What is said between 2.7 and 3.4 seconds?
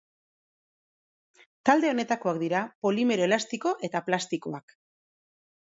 polimero